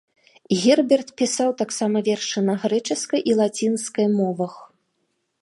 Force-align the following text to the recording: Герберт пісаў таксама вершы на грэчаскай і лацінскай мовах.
Герберт 0.61 1.11
пісаў 1.21 1.49
таксама 1.61 1.97
вершы 2.07 2.39
на 2.49 2.57
грэчаскай 2.65 3.21
і 3.33 3.37
лацінскай 3.43 4.05
мовах. 4.19 4.53